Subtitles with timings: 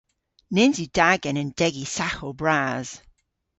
[0.55, 2.89] Nyns yw da genen degi saghow bras.